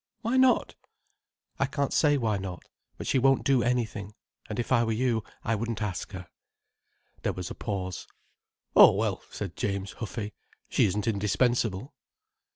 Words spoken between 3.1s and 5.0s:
won't do anything—and if I were